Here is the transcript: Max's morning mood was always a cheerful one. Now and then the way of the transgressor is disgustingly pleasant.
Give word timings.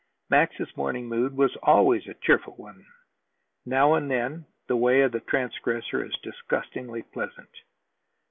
Max's 0.31 0.75
morning 0.75 1.07
mood 1.07 1.37
was 1.37 1.55
always 1.61 2.07
a 2.07 2.15
cheerful 2.15 2.55
one. 2.55 2.87
Now 3.67 3.93
and 3.93 4.09
then 4.09 4.47
the 4.65 4.75
way 4.75 5.01
of 5.01 5.11
the 5.11 5.19
transgressor 5.19 6.03
is 6.03 6.17
disgustingly 6.23 7.03
pleasant. 7.03 7.51